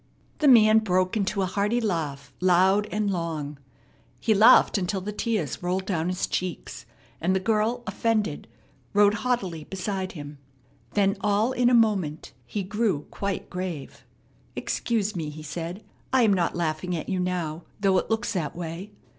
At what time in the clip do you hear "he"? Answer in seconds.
4.19-4.33, 12.47-12.63, 15.29-15.43